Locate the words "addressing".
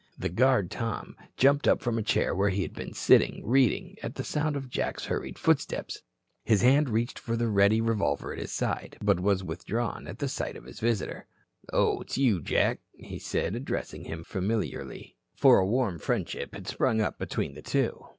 13.55-14.05